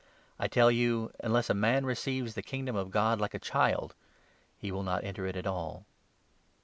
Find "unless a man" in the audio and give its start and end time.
1.19-1.85